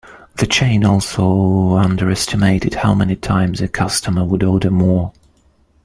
The 0.37 0.47
chain 0.47 0.83
also 0.83 1.75
underestimated 1.75 2.73
how 2.73 2.95
many 2.95 3.15
times 3.15 3.61
a 3.61 3.67
customer 3.67 4.25
would 4.25 4.41
order 4.41 4.71
more. 4.71 5.13